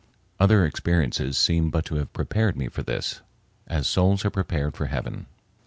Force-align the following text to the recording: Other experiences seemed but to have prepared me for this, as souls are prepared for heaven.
Other 0.39 0.65
experiences 0.65 1.37
seemed 1.37 1.71
but 1.71 1.85
to 1.85 1.97
have 1.97 2.11
prepared 2.11 2.57
me 2.57 2.69
for 2.69 2.81
this, 2.81 3.21
as 3.67 3.85
souls 3.85 4.25
are 4.25 4.31
prepared 4.31 4.75
for 4.75 4.87
heaven. 4.87 5.27